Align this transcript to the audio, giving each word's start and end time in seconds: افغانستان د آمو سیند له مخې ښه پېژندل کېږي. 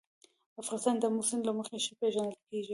افغانستان 0.61 0.95
د 0.97 1.03
آمو 1.09 1.21
سیند 1.27 1.43
له 1.47 1.53
مخې 1.57 1.77
ښه 1.85 1.93
پېژندل 1.99 2.37
کېږي. 2.49 2.69